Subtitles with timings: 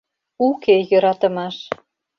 [0.47, 1.55] Уке йӧратымаш.